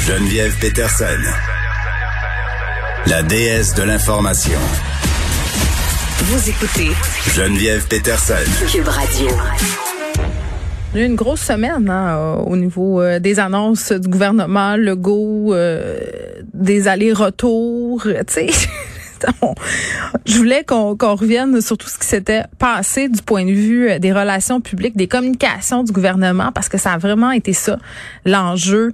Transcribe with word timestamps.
Geneviève 0.00 0.54
Peterson, 0.60 1.04
la 3.06 3.22
déesse 3.24 3.74
de 3.74 3.82
l'information. 3.82 4.58
Vous 6.18 6.48
écoutez 6.48 6.90
Geneviève 7.34 7.86
Peterson. 7.88 8.34
Cube 8.70 8.86
Radio. 8.86 9.28
Il 10.94 11.00
y 11.00 11.02
a 11.02 11.06
eu 11.06 11.08
une 11.08 11.16
grosse 11.16 11.40
semaine 11.40 11.90
hein, 11.90 12.36
au 12.46 12.56
niveau 12.56 13.00
euh, 13.00 13.18
des 13.18 13.40
annonces 13.40 13.90
du 13.90 14.08
gouvernement, 14.08 14.76
le 14.76 14.94
go 14.94 15.54
euh, 15.54 15.98
des 16.54 16.86
allers-retours, 16.86 18.02
tu 18.02 18.32
sais. 18.32 18.46
Je 20.26 20.36
voulais 20.36 20.64
qu'on 20.64 20.94
revienne 20.94 21.60
sur 21.60 21.76
tout 21.78 21.88
ce 21.88 21.98
qui 21.98 22.06
s'était 22.06 22.44
passé 22.58 23.08
du 23.08 23.22
point 23.22 23.44
de 23.44 23.50
vue 23.50 23.90
euh, 23.90 23.98
des 23.98 24.12
relations 24.12 24.60
publiques, 24.60 24.96
des 24.96 25.08
communications 25.08 25.82
du 25.82 25.92
gouvernement, 25.92 26.52
parce 26.52 26.68
que 26.68 26.78
ça 26.78 26.92
a 26.92 26.98
vraiment 26.98 27.30
été 27.30 27.52
ça 27.52 27.78
l'enjeu 28.24 28.92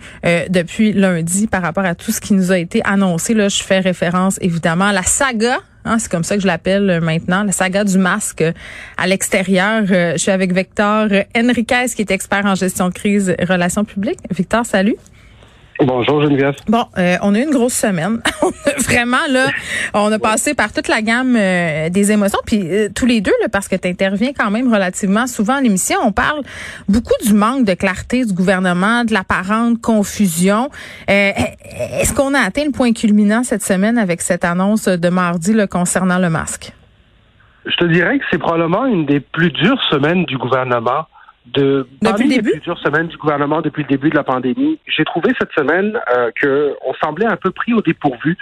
depuis 0.49 0.93
lundi 0.93 1.47
par 1.47 1.63
rapport 1.63 1.85
à 1.85 1.95
tout 1.95 2.13
ce 2.13 2.21
qui 2.21 2.35
nous 2.35 2.53
a 2.53 2.59
été 2.59 2.81
annoncé. 2.85 3.35
Là, 3.35 3.49
je 3.49 3.63
fais 3.63 3.81
référence 3.81 4.39
évidemment 4.41 4.87
à 4.87 4.93
la 4.93 5.03
saga 5.03 5.59
Hein, 5.85 5.99
c'est 5.99 6.11
comme 6.11 6.23
ça 6.23 6.37
que 6.37 6.43
je 6.43 6.47
l'appelle 6.47 6.89
euh, 6.91 7.01
maintenant, 7.01 7.43
la 7.43 7.53
saga 7.53 7.83
du 7.85 7.99
masque 7.99 8.43
euh, 8.43 8.53
à 8.97 9.07
l'extérieur. 9.07 9.85
Euh, 9.91 10.13
je 10.13 10.19
suis 10.19 10.31
avec 10.31 10.55
Victor 10.55 11.09
Enriquez, 11.37 11.87
qui 11.95 12.03
est 12.03 12.11
expert 12.11 12.47
en 12.47 12.55
gestion 12.55 12.89
de 12.89 12.95
crise 12.95 13.35
et 13.37 13.45
relations 13.45 13.85
publiques. 13.85 14.21
Victor, 14.31 14.65
salut. 14.65 14.97
Bonjour 15.85 16.23
Geneviève. 16.23 16.55
Bon, 16.69 16.85
euh, 16.97 17.17
on 17.23 17.35
a 17.35 17.39
eu 17.39 17.43
une 17.43 17.51
grosse 17.51 17.75
semaine. 17.75 18.21
Vraiment 18.85 19.25
là, 19.31 19.49
on 19.95 20.13
a 20.13 20.19
passé 20.19 20.55
par 20.55 20.73
toute 20.73 20.89
la 20.89 21.03
gamme 21.03 21.37
euh, 21.37 21.89
des 21.89 22.13
émotions, 22.13 22.39
puis 22.47 22.61
euh, 22.63 22.89
tous 22.95 23.07
les 23.07 23.21
deux 23.21 23.33
là, 23.43 23.49
parce 23.51 23.69
que 23.69 23.77
tu 23.77 23.89
interviens 23.89 24.31
quand 24.37 24.51
même 24.51 24.73
relativement 24.73 25.27
souvent 25.27 25.55
à 25.55 25.61
l'émission. 25.61 25.97
On 26.05 26.13
parle 26.13 26.43
beaucoup 26.89 27.15
du 27.25 27.35
manque 27.35 27.65
de 27.65 27.75
clarté 27.75 28.25
du 28.25 28.33
gouvernement, 28.33 29.05
de 29.05 29.13
l'apparente 29.13 29.81
confusion. 29.81 30.69
Est-ce 31.09 32.15
qu'on 32.15 32.35
a 32.35 32.41
atteint 32.41 32.65
le 32.65 32.73
point 32.73 32.93
culminant 32.93 33.43
cette 33.43 33.63
semaine 33.63 33.99
avec 33.99 34.21
cette 34.21 34.45
annonce 34.45 34.87
de 34.87 35.09
mardi 35.09 35.53
là, 35.53 35.67
concernant 35.67 36.19
le 36.19 36.31
masque? 36.31 36.73
Je 37.67 37.77
te 37.77 37.85
dirais 37.85 38.19
que 38.19 38.25
c'est 38.31 38.39
probablement 38.39 38.87
une 38.87 39.07
des 39.07 39.21
plus 39.21 39.51
dures 39.51 39.81
semaines 39.91 40.25
du 40.25 40.37
gouvernement 40.37 41.07
de 41.47 41.87
depuis 42.01 42.29
les 42.29 42.43
plusieurs 42.43 42.79
semaines 42.79 43.09
du 43.09 43.17
gouvernement 43.17 43.61
depuis 43.61 43.83
le 43.83 43.89
début 43.89 44.11
de 44.11 44.17
la 44.17 44.25
pandémie, 44.25 44.79
j'ai 44.87 45.05
trouvé 45.05 45.33
cette 45.39 45.53
semaine 45.53 45.99
euh, 46.17 46.31
que 46.35 46.75
on 46.87 46.95
semblait 46.95 47.27
un 47.27 47.37
peu 47.37 47.51
pris 47.51 47.75
au 47.75 47.83
dépourvu. 47.83 48.37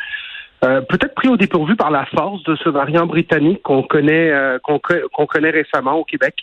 Euh, 0.62 0.82
peut-être 0.82 1.14
pris 1.14 1.28
au 1.28 1.38
dépourvu 1.38 1.74
par 1.74 1.90
la 1.90 2.04
force 2.06 2.42
de 2.42 2.54
ce 2.56 2.68
variant 2.68 3.06
britannique 3.06 3.62
qu'on 3.62 3.82
connaît 3.82 4.30
euh, 4.30 4.58
qu'on 4.58 5.26
connaît 5.26 5.50
récemment 5.50 5.94
au 5.94 6.04
Québec, 6.04 6.34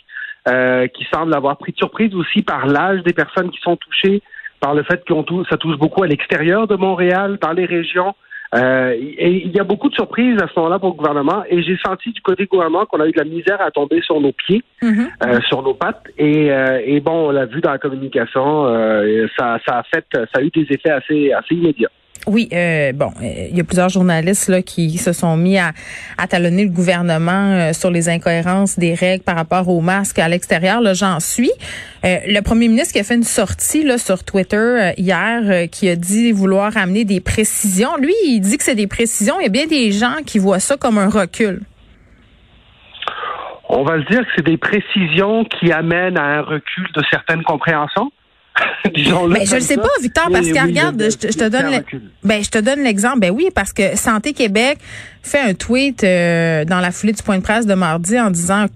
euh, 0.48 0.88
qui 0.88 1.06
semble 1.12 1.32
avoir 1.34 1.56
pris 1.56 1.72
de 1.72 1.76
surprise 1.76 2.12
aussi 2.14 2.42
par 2.42 2.66
l'âge 2.66 3.02
des 3.04 3.12
personnes 3.12 3.50
qui 3.50 3.60
sont 3.60 3.76
touchées, 3.76 4.22
par 4.58 4.74
le 4.74 4.82
fait 4.82 5.04
que 5.04 5.14
ça 5.48 5.56
touche 5.56 5.76
beaucoup 5.78 6.02
à 6.02 6.08
l'extérieur 6.08 6.66
de 6.66 6.74
Montréal, 6.74 7.38
dans 7.40 7.52
les 7.52 7.64
régions. 7.64 8.14
Euh, 8.54 8.94
et 8.98 9.44
il 9.44 9.54
y 9.54 9.60
a 9.60 9.64
beaucoup 9.64 9.88
de 9.88 9.94
surprises 9.94 10.36
à 10.42 10.48
ce 10.48 10.58
moment-là 10.58 10.78
pour 10.78 10.90
le 10.90 10.96
gouvernement. 10.96 11.44
Et 11.48 11.62
j'ai 11.62 11.76
senti 11.84 12.12
du 12.12 12.20
côté 12.20 12.44
du 12.44 12.48
gouvernement 12.48 12.86
qu'on 12.86 13.00
a 13.00 13.06
eu 13.06 13.12
de 13.12 13.18
la 13.18 13.24
misère 13.24 13.60
à 13.60 13.70
tomber 13.70 14.00
sur 14.02 14.20
nos 14.20 14.32
pieds, 14.32 14.62
mm-hmm. 14.82 15.08
euh, 15.26 15.40
sur 15.48 15.62
nos 15.62 15.74
pattes. 15.74 16.04
Et, 16.16 16.50
euh, 16.50 16.80
et, 16.84 17.00
bon, 17.00 17.28
on 17.28 17.30
l'a 17.30 17.46
vu 17.46 17.60
dans 17.60 17.72
la 17.72 17.78
communication, 17.78 18.66
ça, 19.36 19.58
ça 19.66 19.78
a 19.78 19.82
fait, 19.82 20.06
ça 20.12 20.26
a 20.34 20.42
eu 20.42 20.50
des 20.50 20.66
effets 20.70 20.90
assez, 20.90 21.32
assez 21.32 21.54
immédiats. 21.54 21.90
Oui, 22.26 22.48
euh, 22.52 22.92
bon, 22.92 23.10
euh, 23.22 23.48
il 23.50 23.56
y 23.56 23.60
a 23.60 23.64
plusieurs 23.64 23.88
journalistes 23.88 24.48
là 24.48 24.60
qui 24.60 24.98
se 24.98 25.12
sont 25.12 25.36
mis 25.36 25.58
à, 25.58 25.72
talonner 26.28 26.64
le 26.64 26.70
gouvernement 26.70 27.52
euh, 27.52 27.72
sur 27.72 27.90
les 27.90 28.08
incohérences 28.08 28.78
des 28.78 28.94
règles 28.94 29.24
par 29.24 29.36
rapport 29.36 29.68
aux 29.68 29.80
masques 29.80 30.18
à 30.18 30.28
l'extérieur. 30.28 30.80
Là, 30.80 30.94
j'en 30.94 31.20
suis. 31.20 31.50
le 32.02 32.40
premier 32.40 32.68
ministre 32.68 32.92
qui 32.92 33.00
a 33.00 33.04
fait 33.04 33.14
une 33.14 33.22
sortie 33.22 33.84
là 33.84 33.98
sur 33.98 34.24
Twitter 34.24 34.92
hier, 34.98 35.68
qui 35.70 35.88
a 35.88 35.96
dit 35.96 36.32
vouloir 36.32 36.76
amener 36.76 37.04
des 37.04 37.20
précisions. 37.20 37.96
Lui, 37.96 38.14
il 38.26 38.40
dit 38.40 38.58
que 38.58 38.64
c'est 38.64 38.74
des 38.74 38.86
précisions. 38.86 39.40
Il 39.40 39.44
y 39.44 39.46
a 39.46 39.50
bien 39.50 39.66
des 39.66 39.92
gens 39.92 40.16
qui 40.26 40.38
voient 40.38 40.60
ça 40.60 40.76
comme 40.76 40.98
un 40.98 41.08
recul. 41.08 41.62
On 43.70 43.84
va 43.84 43.96
le 43.96 44.04
dire 44.04 44.20
que 44.20 44.30
c'est 44.36 44.46
des 44.46 44.56
précisions 44.56 45.44
qui 45.44 45.72
amènent 45.72 46.18
à 46.18 46.24
un 46.24 46.42
recul 46.42 46.88
de 46.94 47.02
certaines 47.10 47.42
compréhensions. 47.42 48.10
Mais 49.28 49.46
je 49.46 49.56
ne 49.56 49.60
sais 49.60 49.76
pas, 49.76 49.88
Victor, 50.00 50.28
parce 50.32 50.46
que 50.46 50.66
regarde, 50.66 51.02
je, 51.02 51.16
te 51.16 51.48
donne, 51.48 51.82
ben 52.22 52.42
je 52.42 52.50
te 52.50 52.58
donne 52.58 52.82
l'exemple. 52.82 53.20
Ben 53.20 53.30
oui, 53.30 53.48
parce 53.54 53.72
que 53.72 53.96
Santé 53.96 54.32
Québec 54.32 54.78
fait 55.22 55.40
un 55.40 55.54
tweet 55.54 56.04
euh, 56.04 56.64
dans 56.64 56.80
la 56.80 56.90
foulée 56.90 57.12
du 57.12 57.22
point 57.22 57.38
de 57.38 57.42
presse 57.42 57.66
de 57.66 57.74
mardi 57.74 58.18
en 58.18 58.30
disant 58.30 58.66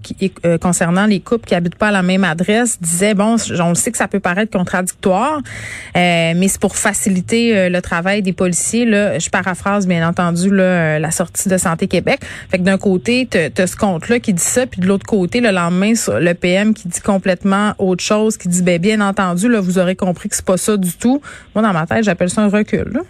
euh, 0.45 0.57
concernant 0.57 1.05
les 1.05 1.19
couples 1.19 1.47
qui 1.47 1.55
habitent 1.55 1.75
pas 1.75 1.87
à 1.87 1.91
la 1.91 2.03
même 2.03 2.23
adresse, 2.23 2.79
disait 2.81 3.13
bon, 3.13 3.37
on 3.59 3.75
sait 3.75 3.91
que 3.91 3.97
ça 3.97 4.07
peut 4.07 4.19
paraître 4.19 4.51
contradictoire, 4.51 5.37
euh, 5.37 6.33
mais 6.35 6.47
c'est 6.47 6.61
pour 6.61 6.75
faciliter 6.75 7.69
le 7.69 7.81
travail 7.81 8.21
des 8.21 8.33
policiers. 8.33 8.85
Là, 8.85 9.19
je 9.19 9.29
paraphrase 9.29 9.87
bien 9.87 10.07
entendu 10.07 10.53
là, 10.53 10.99
la 10.99 11.11
sortie 11.11 11.49
de 11.49 11.57
Santé 11.57 11.87
Québec. 11.87 12.19
Fait 12.49 12.59
que 12.59 12.63
d'un 12.63 12.77
côté, 12.77 13.27
tu 13.29 13.61
as 13.61 13.67
ce 13.67 13.75
compte-là 13.75 14.19
qui 14.19 14.33
dit 14.33 14.43
ça, 14.43 14.67
puis 14.67 14.81
de 14.81 14.85
l'autre 14.85 15.05
côté, 15.05 15.41
le 15.41 15.51
lendemain, 15.51 15.93
le 16.07 16.33
PM 16.33 16.73
qui 16.73 16.87
dit 16.87 17.01
complètement 17.01 17.73
autre 17.79 18.03
chose, 18.03 18.37
qui 18.37 18.47
dit 18.47 18.61
ben 18.61 18.79
bien 18.79 19.01
entendu, 19.01 19.49
là, 19.49 19.59
vous 19.59 19.79
aurez 19.79 19.92
compris 19.95 20.29
que 20.29 20.35
c'est 20.35 20.45
pas 20.45 20.57
ça 20.57 20.77
du 20.77 20.97
tout. 20.97 21.21
Moi, 21.55 21.63
dans 21.63 21.73
ma 21.73 21.85
tête, 21.85 22.03
j'appelle 22.03 22.29
ça 22.29 22.41
un 22.41 22.49
recul. 22.49 22.85
Là. 22.91 23.01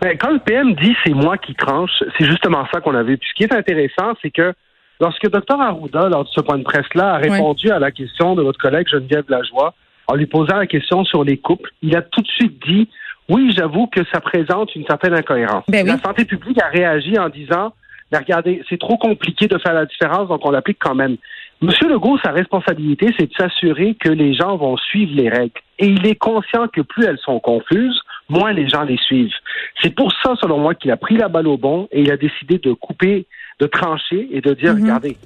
Ben, 0.00 0.16
quand 0.18 0.32
le 0.32 0.40
PM 0.40 0.74
dit 0.74 0.94
c'est 1.04 1.14
moi 1.14 1.38
qui 1.38 1.54
tranche, 1.54 2.02
c'est 2.18 2.26
justement 2.26 2.66
ça 2.72 2.80
qu'on 2.80 2.94
a 2.94 3.02
vu. 3.02 3.16
Puis 3.16 3.28
ce 3.30 3.34
qui 3.34 3.44
est 3.44 3.54
intéressant, 3.54 4.14
c'est 4.22 4.30
que 4.30 4.52
lorsque 5.00 5.28
Dr 5.28 5.60
Arruda, 5.60 6.08
lors 6.08 6.24
de 6.24 6.30
ce 6.30 6.40
point 6.40 6.58
de 6.58 6.64
presse-là, 6.64 7.14
a 7.14 7.16
répondu 7.18 7.70
à 7.70 7.78
la 7.78 7.90
question 7.90 8.34
de 8.34 8.42
votre 8.42 8.58
collègue 8.58 8.88
Geneviève 8.88 9.24
Lajoie, 9.28 9.74
en 10.06 10.14
lui 10.14 10.26
posant 10.26 10.56
la 10.56 10.66
question 10.66 11.04
sur 11.04 11.24
les 11.24 11.38
couples, 11.38 11.70
il 11.82 11.96
a 11.96 12.02
tout 12.02 12.20
de 12.20 12.28
suite 12.28 12.62
dit 12.66 12.88
oui, 13.30 13.52
j'avoue 13.56 13.86
que 13.86 14.00
ça 14.12 14.20
présente 14.20 14.74
une 14.74 14.84
certaine 14.84 15.14
incohérence. 15.14 15.64
Ben 15.68 15.86
la 15.86 15.98
santé 15.98 16.26
publique 16.26 16.60
a 16.62 16.68
réagi 16.68 17.18
en 17.18 17.30
disant 17.30 17.72
mais 18.12 18.18
regardez, 18.18 18.62
c'est 18.68 18.78
trop 18.78 18.96
compliqué 18.96 19.46
de 19.48 19.58
faire 19.58 19.74
la 19.74 19.86
différence, 19.86 20.28
donc 20.28 20.44
on 20.44 20.50
l'applique 20.50 20.78
quand 20.80 20.94
même. 20.94 21.16
Monsieur 21.64 21.88
Legault, 21.88 22.18
sa 22.22 22.30
responsabilité, 22.30 23.14
c'est 23.18 23.26
de 23.26 23.34
s'assurer 23.38 23.94
que 23.94 24.10
les 24.10 24.34
gens 24.34 24.58
vont 24.58 24.76
suivre 24.76 25.12
les 25.14 25.30
règles. 25.30 25.62
Et 25.78 25.86
il 25.86 26.06
est 26.06 26.14
conscient 26.14 26.68
que 26.68 26.82
plus 26.82 27.06
elles 27.06 27.18
sont 27.24 27.40
confuses, 27.40 27.98
moins 28.28 28.52
les 28.52 28.68
gens 28.68 28.82
les 28.82 28.98
suivent. 28.98 29.32
C'est 29.80 29.94
pour 29.94 30.12
ça, 30.22 30.34
selon 30.42 30.58
moi, 30.58 30.74
qu'il 30.74 30.90
a 30.90 30.98
pris 30.98 31.16
la 31.16 31.28
balle 31.28 31.48
au 31.48 31.56
bon 31.56 31.88
et 31.90 32.02
il 32.02 32.12
a 32.12 32.18
décidé 32.18 32.58
de 32.58 32.74
couper, 32.74 33.26
de 33.60 33.66
trancher 33.66 34.28
et 34.30 34.42
de 34.42 34.52
dire, 34.52 34.74
mhm. 34.74 34.82
regardez, 34.82 35.16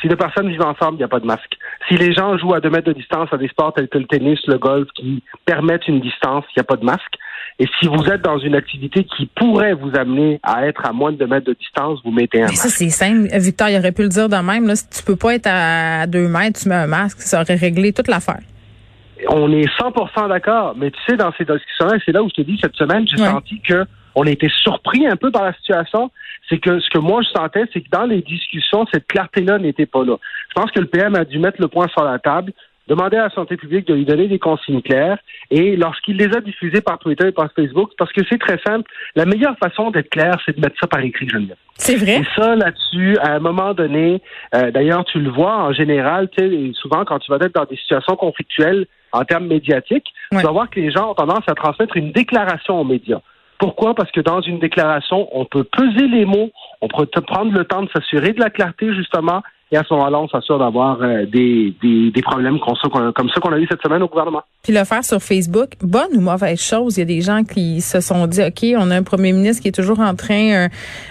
si 0.00 0.08
deux 0.08 0.16
personnes 0.16 0.48
vivent 0.48 0.62
ensemble, 0.62 0.94
il 0.94 0.98
n'y 0.98 1.04
a 1.04 1.08
pas 1.08 1.20
de 1.20 1.26
masque. 1.26 1.56
Si 1.88 1.96
les 1.96 2.12
gens 2.12 2.36
jouent 2.38 2.54
à 2.54 2.60
deux 2.60 2.70
mètres 2.70 2.86
de 2.86 2.92
distance 2.92 3.28
à 3.32 3.36
des 3.36 3.48
sports 3.48 3.72
tels 3.74 3.88
que 3.88 3.98
le 3.98 4.06
tennis, 4.06 4.38
le 4.46 4.58
golf, 4.58 4.88
qui 4.94 5.22
permettent 5.44 5.88
une 5.88 6.00
distance, 6.00 6.44
il 6.50 6.58
n'y 6.58 6.60
a 6.60 6.64
pas 6.64 6.76
de 6.76 6.84
masque. 6.84 7.14
Et 7.58 7.66
si 7.80 7.88
vous 7.88 8.04
êtes 8.04 8.22
dans 8.22 8.38
une 8.38 8.54
activité 8.54 9.04
qui 9.04 9.26
pourrait 9.26 9.74
vous 9.74 9.90
amener 9.96 10.38
à 10.44 10.66
être 10.66 10.86
à 10.86 10.92
moins 10.92 11.10
de 11.10 11.16
deux 11.16 11.26
mètres 11.26 11.46
de 11.46 11.54
distance, 11.54 11.98
vous 12.04 12.12
mettez 12.12 12.42
un 12.42 12.46
masque. 12.46 12.56
Ça, 12.56 12.68
c'est 12.68 12.90
simple. 12.90 13.28
Victor, 13.38 13.68
il 13.68 13.78
aurait 13.78 13.92
pu 13.92 14.02
le 14.02 14.08
dire 14.08 14.28
de 14.28 14.36
même. 14.36 14.66
Là, 14.68 14.76
si 14.76 14.88
tu 14.88 15.02
peux 15.02 15.16
pas 15.16 15.34
être 15.34 15.48
à 15.50 16.06
deux 16.06 16.28
mètres, 16.28 16.60
tu 16.60 16.68
mets 16.68 16.76
un 16.76 16.86
masque, 16.86 17.20
ça 17.20 17.40
aurait 17.40 17.56
réglé 17.56 17.92
toute 17.92 18.08
l'affaire 18.08 18.40
on 19.28 19.50
est 19.52 19.66
100% 19.78 20.28
d'accord, 20.28 20.74
mais 20.76 20.90
tu 20.90 20.98
sais, 21.06 21.16
dans 21.16 21.32
ces 21.36 21.44
discussions-là, 21.44 21.98
c'est 22.04 22.12
là 22.12 22.22
où 22.22 22.28
je 22.28 22.34
te 22.34 22.42
dis, 22.42 22.58
cette 22.60 22.76
semaine, 22.76 23.06
j'ai 23.08 23.16
senti 23.16 23.60
que 23.60 23.84
on 24.18 24.26
a 24.26 24.30
été 24.30 24.48
surpris 24.62 25.06
un 25.06 25.16
peu 25.16 25.30
par 25.30 25.44
la 25.44 25.52
situation. 25.54 26.10
C'est 26.48 26.58
que 26.58 26.80
ce 26.80 26.90
que 26.90 26.98
moi 26.98 27.22
je 27.22 27.28
sentais, 27.28 27.64
c'est 27.72 27.80
que 27.80 27.90
dans 27.90 28.04
les 28.04 28.20
discussions, 28.20 28.84
cette 28.92 29.06
clarté-là 29.06 29.58
n'était 29.58 29.86
pas 29.86 30.04
là. 30.04 30.16
Je 30.48 30.60
pense 30.60 30.70
que 30.72 30.80
le 30.80 30.86
PM 30.86 31.14
a 31.14 31.24
dû 31.24 31.38
mettre 31.38 31.60
le 31.60 31.68
point 31.68 31.86
sur 31.88 32.02
la 32.02 32.18
table, 32.18 32.52
demander 32.88 33.16
à 33.18 33.24
la 33.24 33.30
santé 33.30 33.56
publique 33.56 33.86
de 33.86 33.94
lui 33.94 34.04
donner 34.04 34.26
des 34.26 34.38
consignes 34.38 34.82
claires, 34.82 35.18
et 35.50 35.76
lorsqu'il 35.76 36.16
les 36.16 36.34
a 36.34 36.40
diffusées 36.40 36.80
par 36.80 36.98
Twitter 36.98 37.28
et 37.28 37.32
par 37.32 37.52
Facebook, 37.54 37.90
parce 37.98 38.12
que 38.12 38.22
c'est 38.28 38.38
très 38.38 38.58
simple, 38.66 38.90
la 39.14 39.26
meilleure 39.26 39.56
façon 39.58 39.90
d'être 39.90 40.08
clair, 40.08 40.36
c'est 40.44 40.56
de 40.56 40.60
mettre 40.60 40.76
ça 40.80 40.86
par 40.86 41.00
écrit, 41.00 41.28
Geneviève. 41.28 41.56
C'est 41.76 41.96
vrai. 41.96 42.20
Et 42.20 42.24
ça, 42.34 42.56
là-dessus, 42.56 43.18
à 43.18 43.34
un 43.34 43.38
moment 43.38 43.72
donné, 43.74 44.20
euh, 44.54 44.72
d'ailleurs, 44.72 45.04
tu 45.04 45.20
le 45.20 45.30
vois 45.30 45.58
en 45.58 45.72
général, 45.72 46.28
souvent 46.74 47.04
quand 47.04 47.20
tu 47.20 47.30
vas 47.30 47.36
être 47.36 47.54
dans 47.54 47.66
des 47.66 47.76
situations 47.76 48.16
conflictuelles, 48.16 48.86
en 49.12 49.24
termes 49.24 49.46
médiatiques, 49.46 50.06
tu 50.32 50.38
vas 50.38 50.50
voir 50.50 50.68
que 50.68 50.80
les 50.80 50.90
gens 50.90 51.10
ont 51.10 51.14
tendance 51.14 51.44
à 51.46 51.54
transmettre 51.54 51.96
une 51.96 52.12
déclaration 52.12 52.80
aux 52.80 52.84
médias. 52.84 53.20
Pourquoi? 53.58 53.94
Parce 53.94 54.10
que 54.12 54.20
dans 54.20 54.40
une 54.40 54.58
déclaration, 54.58 55.28
on 55.32 55.44
peut 55.44 55.64
peser 55.64 56.06
les 56.06 56.24
mots, 56.24 56.50
on 56.80 56.88
peut 56.88 57.06
prendre 57.26 57.52
le 57.52 57.64
temps 57.64 57.82
de 57.82 57.90
s'assurer 57.90 58.32
de 58.32 58.40
la 58.40 58.50
clarté, 58.50 58.94
justement, 58.94 59.42
Et 59.70 59.76
à 59.76 59.84
ce 59.84 59.92
moment-là, 59.92 60.18
on 60.18 60.28
s'assure 60.28 60.58
d'avoir 60.58 61.02
euh, 61.02 61.26
des, 61.26 61.74
des, 61.82 62.10
des, 62.10 62.22
problèmes 62.22 62.58
comme 62.58 62.74
ça 63.28 63.40
qu'on 63.40 63.52
a 63.52 63.58
eu 63.58 63.66
cette 63.70 63.82
semaine 63.82 64.02
au 64.02 64.08
gouvernement. 64.08 64.42
Puis 64.62 64.72
le 64.72 64.82
faire 64.84 65.04
sur 65.04 65.20
Facebook, 65.22 65.72
bonne 65.82 66.16
ou 66.16 66.20
mauvaise 66.20 66.60
chose? 66.60 66.96
Il 66.96 67.00
y 67.00 67.02
a 67.02 67.06
des 67.06 67.20
gens 67.20 67.44
qui 67.44 67.82
se 67.82 68.00
sont 68.00 68.26
dit, 68.26 68.42
OK, 68.42 68.64
on 68.78 68.90
a 68.90 68.96
un 68.96 69.02
premier 69.02 69.32
ministre 69.32 69.62
qui 69.62 69.68
est 69.68 69.72
toujours 69.72 70.00
en 70.00 70.14
train 70.14 70.52
euh, 70.52 70.68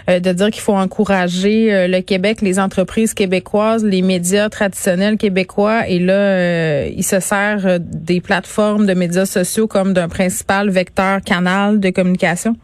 euh, 0.09 0.19
de 0.19 0.31
dire 0.31 0.50
qu'il 0.50 0.62
faut 0.62 0.74
encourager 0.74 1.88
le 1.88 2.01
Québec, 2.01 2.42
les 2.42 2.59
entreprises 2.59 3.13
québécoises, 3.13 3.86
les 3.86 4.01
médias 4.01 4.50
traditionnels 4.50 5.18
québécois. 5.18 5.88
Et 5.88 6.00
là, 6.00 6.88
il 6.88 7.04
se 7.04 7.19
sert 7.19 7.80
des 7.80 8.21
plateformes 8.21 8.88
de 8.88 8.94
médias 8.94 9.25
sociaux 9.25 9.68
comme 9.68 9.94
d'un 9.94 10.09
principal 10.09 10.69
vecteur 10.69 11.21
canal 11.21 11.80
de 11.80 11.89
communication. 11.92 12.56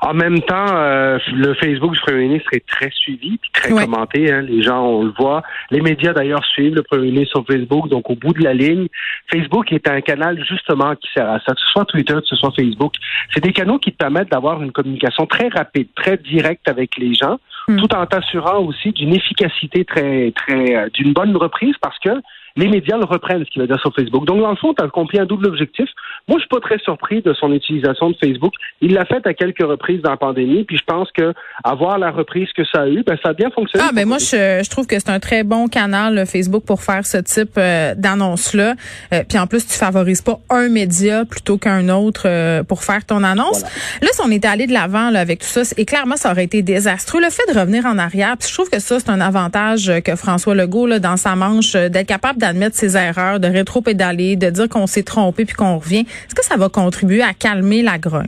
En 0.00 0.14
même 0.14 0.40
temps, 0.42 0.76
euh, 0.76 1.18
le 1.32 1.54
Facebook 1.54 1.92
du 1.92 2.00
premier 2.00 2.28
ministre 2.28 2.50
est 2.52 2.64
très 2.66 2.90
suivi, 2.90 3.36
puis 3.38 3.50
très 3.52 3.70
commenté. 3.70 4.32
Hein. 4.32 4.42
Les 4.42 4.62
gens, 4.62 4.84
on 4.84 5.04
le 5.04 5.12
voit. 5.18 5.42
Les 5.70 5.80
médias 5.80 6.12
d'ailleurs 6.12 6.44
suivent 6.44 6.76
le 6.76 6.82
premier 6.82 7.10
ministre 7.10 7.38
sur 7.38 7.46
Facebook. 7.46 7.88
Donc, 7.88 8.08
au 8.08 8.14
bout 8.14 8.32
de 8.32 8.44
la 8.44 8.54
ligne, 8.54 8.86
Facebook 9.30 9.72
est 9.72 9.88
un 9.88 10.00
canal 10.00 10.42
justement 10.44 10.94
qui 10.94 11.08
sert 11.12 11.28
à 11.28 11.40
ça. 11.40 11.52
Que 11.52 11.60
ce 11.60 11.66
soit 11.72 11.84
Twitter, 11.84 12.14
que 12.14 12.26
ce 12.26 12.36
soit 12.36 12.52
Facebook, 12.54 12.94
c'est 13.34 13.42
des 13.42 13.52
canaux 13.52 13.78
qui 13.78 13.90
te 13.90 13.96
permettent 13.96 14.30
d'avoir 14.30 14.62
une 14.62 14.70
communication 14.70 15.26
très 15.26 15.48
rapide, 15.48 15.88
très 15.96 16.16
directe 16.16 16.68
avec 16.68 16.96
les 16.96 17.14
gens, 17.14 17.38
hmm. 17.66 17.78
tout 17.78 17.92
en 17.94 18.06
t'assurant 18.06 18.58
aussi 18.60 18.92
d'une 18.92 19.14
efficacité 19.14 19.84
très, 19.84 20.32
très, 20.32 20.76
euh, 20.76 20.88
d'une 20.94 21.12
bonne 21.12 21.36
reprise, 21.36 21.74
parce 21.80 21.98
que 21.98 22.10
les 22.56 22.68
médias 22.68 22.96
le 22.96 23.04
reprennent, 23.04 23.44
ce 23.44 23.50
qu'il 23.50 23.62
va 23.62 23.66
dire 23.66 23.80
sur 23.80 23.94
Facebook. 23.94 24.24
Donc, 24.26 24.40
dans 24.40 24.50
le 24.50 24.56
fond, 24.56 24.74
tu 24.74 24.82
as 24.82 24.86
accompli 24.86 25.18
un 25.18 25.26
double 25.26 25.46
objectif. 25.46 25.88
Moi, 26.28 26.38
je 26.38 26.42
suis 26.42 26.48
pas 26.48 26.60
très 26.60 26.78
surpris 26.78 27.22
de 27.22 27.32
son 27.34 27.52
utilisation 27.52 28.10
de 28.10 28.16
Facebook. 28.16 28.52
Il 28.80 28.94
l'a 28.94 29.04
fait 29.04 29.26
à 29.26 29.34
quelques 29.34 29.62
reprises 29.62 30.02
dans 30.02 30.10
la 30.10 30.16
pandémie, 30.16 30.64
puis 30.64 30.76
je 30.76 30.84
pense 30.84 31.10
que 31.12 31.32
avoir 31.64 31.98
la 31.98 32.10
reprise 32.10 32.48
que 32.52 32.64
ça 32.64 32.82
a 32.82 32.88
eu, 32.88 33.02
ben, 33.02 33.16
ça 33.22 33.30
a 33.30 33.32
bien 33.32 33.50
fonctionné. 33.50 33.84
Ah, 33.86 33.92
ben 33.94 34.06
moi, 34.06 34.18
je, 34.18 34.60
je, 34.62 34.70
trouve 34.70 34.86
que 34.86 34.98
c'est 34.98 35.10
un 35.10 35.20
très 35.20 35.44
bon 35.44 35.68
canal, 35.68 36.26
Facebook, 36.26 36.64
pour 36.64 36.82
faire 36.82 37.06
ce 37.06 37.18
type 37.18 37.56
euh, 37.56 37.94
d'annonce-là. 37.96 38.74
Euh, 39.12 39.22
puis 39.28 39.38
en 39.38 39.46
plus, 39.46 39.66
tu 39.66 39.74
favorises 39.74 40.22
pas 40.22 40.38
un 40.50 40.68
média 40.68 41.24
plutôt 41.24 41.58
qu'un 41.58 41.88
autre 41.88 42.22
euh, 42.26 42.62
pour 42.62 42.84
faire 42.84 43.04
ton 43.04 43.22
annonce. 43.22 43.62
Là, 44.02 44.08
si 44.12 44.20
on 44.24 44.30
était 44.30 44.48
allé 44.48 44.66
de 44.66 44.72
l'avant 44.72 45.14
avec 45.14 45.40
tout 45.40 45.46
ça, 45.46 45.62
et 45.76 45.84
clairement, 45.84 46.16
ça 46.16 46.30
aurait 46.30 46.44
été 46.44 46.62
désastreux. 46.62 47.20
Le 47.20 47.30
fait 47.30 47.52
de 47.52 47.58
revenir 47.58 47.86
en 47.86 47.98
arrière, 47.98 48.36
puis 48.38 48.48
je 48.48 48.54
trouve 48.54 48.70
que 48.70 48.80
ça, 48.80 48.98
c'est 49.00 49.10
un 49.10 49.20
avantage 49.20 49.92
que 50.04 50.16
François 50.16 50.54
Legault, 50.54 50.86
là, 50.86 50.98
dans 50.98 51.16
sa 51.16 51.36
manche, 51.36 51.72
d'être 51.72 52.06
capable 52.06 52.37
d'admettre 52.38 52.76
ses 52.76 52.96
erreurs, 52.96 53.40
de 53.40 53.48
rétro-pédaler, 53.48 54.36
de 54.36 54.50
dire 54.50 54.68
qu'on 54.68 54.86
s'est 54.86 55.02
trompé 55.02 55.44
puis 55.44 55.54
qu'on 55.54 55.78
revient. 55.78 56.06
Est-ce 56.26 56.34
que 56.34 56.44
ça 56.44 56.56
va 56.56 56.68
contribuer 56.68 57.22
à 57.22 57.34
calmer 57.34 57.82
la 57.82 57.98
grogne? 57.98 58.26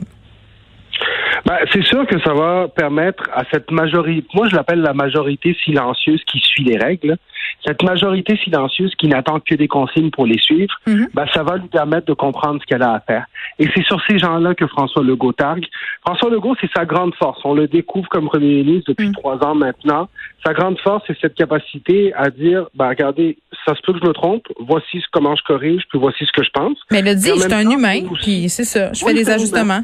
Ben, 1.45 1.57
c'est 1.73 1.83
sûr 1.83 2.05
que 2.05 2.19
ça 2.21 2.33
va 2.33 2.67
permettre 2.67 3.23
à 3.33 3.43
cette 3.51 3.71
majorité, 3.71 4.27
moi 4.33 4.47
je 4.47 4.55
l'appelle 4.55 4.81
la 4.81 4.93
majorité 4.93 5.57
silencieuse 5.63 6.21
qui 6.25 6.39
suit 6.39 6.63
les 6.63 6.77
règles, 6.77 7.17
cette 7.65 7.83
majorité 7.83 8.37
silencieuse 8.37 8.93
qui 8.95 9.07
n'attend 9.07 9.39
que 9.39 9.55
des 9.55 9.67
consignes 9.67 10.11
pour 10.11 10.25
les 10.25 10.37
suivre, 10.39 10.73
mhm. 10.87 11.07
ben, 11.13 11.25
ça 11.33 11.43
va 11.43 11.57
lui 11.57 11.67
permettre 11.67 12.07
de 12.07 12.13
comprendre 12.13 12.59
ce 12.61 12.65
qu'elle 12.65 12.83
a 12.83 12.93
à 12.93 12.99
faire. 13.01 13.25
Et 13.59 13.67
c'est 13.75 13.83
sur 13.83 14.01
ces 14.07 14.17
gens-là 14.17 14.55
que 14.55 14.67
François 14.67 15.03
Legault 15.03 15.33
targue. 15.33 15.65
François 16.05 16.29
Legault, 16.29 16.55
c'est 16.59 16.71
sa 16.75 16.85
grande 16.85 17.13
force. 17.15 17.39
On 17.43 17.53
le 17.53 17.67
découvre 17.67 18.07
comme 18.09 18.25
premier 18.25 18.63
ministre 18.63 18.91
depuis 18.91 19.07
mhm. 19.07 19.13
trois 19.13 19.43
ans 19.43 19.55
maintenant. 19.55 20.09
Sa 20.45 20.53
grande 20.53 20.79
force, 20.79 21.03
c'est 21.07 21.17
cette 21.19 21.35
capacité 21.35 22.13
à 22.13 22.29
dire, 22.29 22.65
ben, 22.73 22.89
regardez, 22.89 23.37
ça 23.65 23.75
se 23.75 23.81
peut 23.81 23.93
que 23.93 23.99
je 23.99 24.07
me 24.07 24.13
trompe, 24.13 24.43
voici 24.59 25.03
comment 25.11 25.35
je 25.35 25.43
corrige, 25.43 25.83
puis 25.89 25.99
voici 25.99 26.25
ce 26.25 26.31
que 26.31 26.43
je 26.43 26.49
pense. 26.51 26.77
Mais 26.91 27.01
le 27.01 27.15
dit, 27.15 27.29
suis 27.29 27.53
un 27.53 27.69
humain, 27.69 28.01
puis 28.21 28.49
c'est 28.49 28.63
ça, 28.63 28.91
je 28.93 29.03
fais 29.03 29.13
des 29.13 29.29
ajustements. 29.29 29.81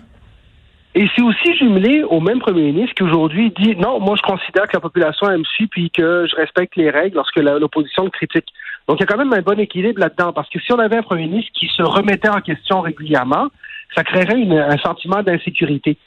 Et 0.95 1.07
c'est 1.15 1.21
aussi 1.21 1.55
jumelé 1.55 2.03
au 2.03 2.19
même 2.19 2.39
premier 2.39 2.71
ministre 2.71 2.95
qui 2.95 3.03
aujourd'hui 3.03 3.53
dit 3.59 3.75
non, 3.75 3.99
moi 3.99 4.15
je 4.15 4.21
considère 4.23 4.63
que 4.63 4.75
la 4.75 4.79
population 4.79 5.27
me 5.37 5.43
suit 5.43 5.67
puis 5.67 5.91
que 5.91 6.25
je 6.27 6.35
respecte 6.35 6.75
les 6.75 6.89
règles 6.89 7.17
lorsque 7.17 7.35
l'opposition 7.35 8.05
le 8.05 8.09
critique. 8.09 8.47
Donc 8.87 8.97
il 8.97 9.01
y 9.01 9.03
a 9.03 9.05
quand 9.05 9.17
même 9.17 9.31
un 9.31 9.41
bon 9.41 9.59
équilibre 9.59 9.99
là-dedans 9.99 10.33
parce 10.33 10.49
que 10.49 10.59
si 10.59 10.73
on 10.73 10.79
avait 10.79 10.97
un 10.97 11.03
premier 11.03 11.27
ministre 11.27 11.51
qui 11.53 11.67
se 11.67 11.83
remettait 11.83 12.29
en 12.29 12.41
question 12.41 12.81
régulièrement, 12.81 13.49
ça 13.95 14.03
créerait 14.03 14.41
un 14.41 14.77
sentiment 14.79 15.21
d'insécurité. 15.21 15.97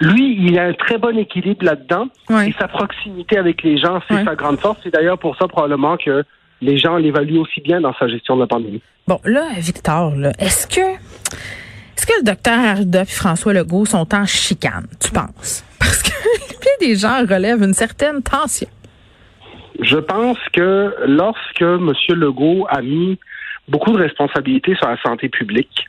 Lui, 0.00 0.38
il 0.40 0.58
a 0.58 0.64
un 0.64 0.72
très 0.72 0.96
bon 0.96 1.18
équilibre 1.18 1.62
là-dedans 1.62 2.06
et 2.30 2.54
sa 2.58 2.66
proximité 2.66 3.36
avec 3.36 3.62
les 3.62 3.76
gens, 3.76 4.00
c'est 4.08 4.24
sa 4.24 4.36
grande 4.36 4.58
force. 4.58 4.78
C'est 4.82 4.94
d'ailleurs 4.94 5.18
pour 5.18 5.36
ça 5.36 5.48
probablement 5.48 5.98
que 5.98 6.24
les 6.60 6.78
gens 6.78 6.96
l'évaluent 6.96 7.38
aussi 7.38 7.60
bien 7.60 7.80
dans 7.80 7.94
sa 7.94 8.08
gestion 8.08 8.36
de 8.36 8.42
la 8.42 8.46
pandémie. 8.46 8.82
Bon, 9.06 9.20
là, 9.24 9.48
Victor, 9.58 10.12
est-ce 10.38 10.66
que 10.66 10.80
est-ce 10.80 12.06
que 12.06 12.12
le 12.18 12.24
docteur 12.24 12.58
Arruda 12.58 13.02
et 13.02 13.04
François 13.04 13.52
Legault 13.52 13.84
sont 13.84 14.14
en 14.14 14.24
chicane, 14.24 14.86
tu 15.00 15.10
penses? 15.10 15.64
Parce 15.78 16.02
que 16.02 16.78
des 16.80 16.96
gens 16.96 17.20
relèvent 17.28 17.62
une 17.62 17.74
certaine 17.74 18.22
tension. 18.22 18.68
Je 19.80 19.96
pense 19.96 20.38
que 20.52 20.94
lorsque 21.06 21.62
M. 21.62 21.92
Legault 22.10 22.66
a 22.68 22.82
mis 22.82 23.18
beaucoup 23.68 23.92
de 23.92 23.98
responsabilités 23.98 24.74
sur 24.76 24.88
la 24.88 25.00
santé 25.02 25.28
publique, 25.28 25.86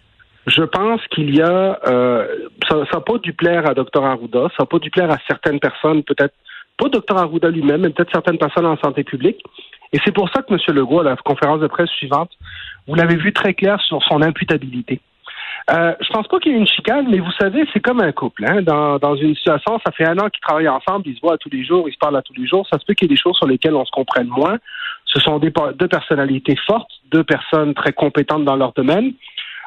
je 0.48 0.64
pense 0.64 1.02
qu'il 1.12 1.36
y 1.36 1.42
a, 1.42 1.80
euh, 1.88 2.28
ça 2.68 2.78
n'a 2.94 3.02
pas 3.02 3.18
dû 3.20 3.34
plaire 3.34 3.70
à 3.70 3.74
Dr 3.74 4.04
Arruda, 4.04 4.50
ça 4.58 4.64
n'a 4.64 4.66
pas 4.66 4.80
dû 4.80 4.90
plaire 4.90 5.12
à 5.12 5.18
certaines 5.28 5.60
personnes, 5.60 6.04
peut-être 6.04 6.34
pas 6.78 6.90
Dr 6.90 7.18
Arruda 7.18 7.50
lui-même, 7.50 7.82
mais 7.82 7.90
peut-être 7.90 8.12
certaines 8.12 8.38
personnes 8.38 8.66
en 8.66 8.78
santé 8.78 9.04
publique. 9.04 9.44
Et 9.94 10.00
c'est 10.06 10.14
pour 10.14 10.30
ça 10.30 10.42
que 10.42 10.54
M. 10.54 10.60
Legault, 10.76 11.02
à 11.02 11.04
la 11.04 11.16
conférence 11.18 11.60
de 11.60 11.68
presse 11.68 11.90
suivante, 11.90 12.32
vous 12.88 12.96
l'avez 12.96 13.18
vu 13.18 13.34
très 13.34 13.54
clair 13.54 13.80
sur 13.82 14.02
son 14.04 14.22
imputabilité. 14.22 15.02
Euh, 15.70 15.94
je 16.02 16.12
pense 16.12 16.28
pas 16.28 16.40
qu'il 16.40 16.52
y 16.52 16.56
ait 16.56 16.58
une 16.58 16.68
chicane, 16.68 17.08
mais 17.10 17.20
vous 17.20 17.32
savez, 17.40 17.66
c'est 17.72 17.80
comme 17.80 18.02
un 18.02 18.12
couple. 18.12 18.46
Hein? 18.46 18.62
Dans, 18.62 18.98
dans 18.98 19.16
une 19.16 19.36
situation, 19.36 19.80
ça 19.86 19.92
fait 19.92 20.08
un 20.08 20.18
an 20.18 20.30
qu'ils 20.30 20.42
travaillent 20.42 20.68
ensemble, 20.68 21.08
ils 21.08 21.16
se 21.16 21.22
voient 21.22 21.38
tous 21.38 21.50
les 21.50 21.64
jours, 21.64 21.88
ils 21.88 21.94
se 21.94 21.98
parlent 21.98 22.18
à 22.18 22.22
tous 22.22 22.34
les 22.34 22.48
jours. 22.48 22.68
Ça 22.72 22.80
se 22.80 22.86
peut 22.86 22.94
qu'il 22.94 23.10
y 23.10 23.12
ait 23.12 23.16
des 23.16 23.22
choses 23.22 23.38
sur 23.38 23.48
lesquelles 23.48 23.76
on 23.76 23.86
se 23.86 23.92
comprenne 23.92 24.28
moins. 24.28 24.58
Ce 25.06 25.20
sont 25.20 25.40
des, 25.40 25.54
deux 25.76 25.88
personnalités 25.88 26.56
fortes, 26.66 26.92
deux 27.12 27.24
personnes 27.24 27.74
très 27.74 27.94
compétentes 27.94 28.46
dans 28.46 28.56
leur 28.56 28.74
domaine. 28.74 29.14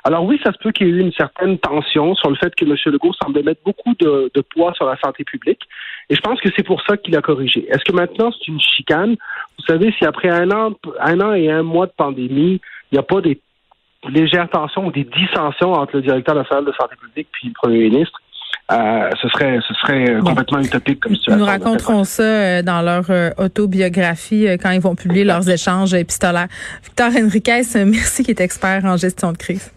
Alors 0.06 0.25
oui, 0.25 0.39
ça 0.45 0.53
se 0.53 0.59
peut 0.59 0.71
qu'il 0.71 0.87
y 0.87 0.91
ait 0.91 0.93
eu 0.93 1.01
une 1.01 1.12
certaine 1.12 1.59
tension 1.59 2.15
sur 2.15 2.29
le 2.29 2.37
fait 2.37 2.55
que 2.55 2.67
M. 2.67 2.77
Legault 2.93 3.15
semblait 3.23 3.43
mettre 3.43 3.62
beaucoup 3.65 3.95
de, 3.99 4.31
de 4.35 4.41
poids 4.43 4.75
sur 4.75 4.85
la 4.85 4.99
santé 5.03 5.25
publique. 5.25 5.61
Et 6.11 6.15
je 6.15 6.21
pense 6.21 6.41
que 6.43 6.51
c'est 6.55 6.62
pour 6.62 6.83
ça 6.87 6.99
qu'il 6.99 7.17
a 7.17 7.23
corrigé. 7.23 7.67
Est-ce 7.71 7.85
que 7.85 7.93
maintenant 7.93 8.31
c'est 8.33 8.49
une 8.49 8.61
chicane? 8.61 9.17
Vous 9.59 9.65
savez, 9.67 9.95
si 9.99 10.05
après 10.05 10.29
un 10.29 10.51
an, 10.51 10.75
un 11.01 11.21
an 11.21 11.33
et 11.33 11.51
un 11.51 11.62
mois 11.62 11.87
de 11.87 11.93
pandémie, 11.97 12.61
il 12.93 12.95
n'y 12.95 12.99
a 12.99 13.03
pas 13.03 13.23
des 13.23 13.41
légères 14.11 14.51
tensions 14.51 14.87
ou 14.87 14.93
des 14.93 15.05
dissensions 15.05 15.73
entre 15.73 15.97
le 15.97 16.03
directeur 16.03 16.35
national 16.35 16.67
de 16.67 16.73
santé 16.73 16.97
publique 17.00 17.29
puis 17.33 17.49
le 17.49 17.55
premier 17.55 17.89
ministre, 17.89 18.21
euh, 18.73 19.11
ce 19.21 19.29
serait 19.29 19.59
ce 19.67 19.75
serait 19.75 20.21
complètement 20.21 20.61
utopique 20.61 21.00
comme 21.00 21.15
situation. 21.15 21.39
Nous 21.39 21.47
raconterons 21.47 22.05
ça 22.05 22.23
euh, 22.23 22.62
dans 22.62 22.83
leur 22.83 23.11
euh, 23.11 23.31
autobiographie 23.39 24.47
quand 24.62 24.71
ils 24.71 24.81
vont 24.81 24.95
publier 24.95 25.25
leurs 25.25 25.49
échanges 25.49 25.95
épistolaires. 25.95 26.49
Victor 26.83 27.09
Henriquez, 27.09 27.62
merci 27.87 28.23
qui 28.23 28.31
est 28.31 28.41
expert 28.41 28.85
en 28.85 28.99
gestion 28.99 29.33
de 29.33 29.39
crise. 29.39 29.71